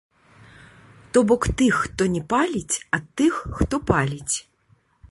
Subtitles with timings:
[1.11, 4.35] То бок тых, хто не паліць, ад тых, хто паліць.